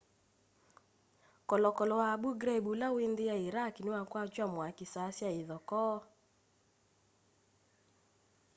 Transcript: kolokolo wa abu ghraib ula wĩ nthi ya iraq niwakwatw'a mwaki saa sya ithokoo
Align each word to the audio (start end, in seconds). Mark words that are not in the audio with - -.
kolokolo 1.49 1.93
wa 2.01 2.07
abu 2.15 2.29
ghraib 2.41 2.65
ula 2.73 2.87
wĩ 2.95 3.05
nthi 3.11 3.23
ya 3.31 3.37
iraq 3.49 3.73
niwakwatw'a 3.83 4.45
mwaki 4.53 4.85
saa 4.93 5.09
sya 5.17 5.29
ithokoo 5.41 5.97